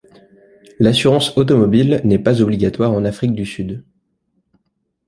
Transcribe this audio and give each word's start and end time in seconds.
L’assurance 0.79 1.37
automobile 1.37 2.01
n’est 2.05 2.17
pas 2.17 2.41
obligatoire 2.41 2.91
en 2.91 3.05
Afrique 3.05 3.35
du 3.35 3.45
Sud. 3.45 3.83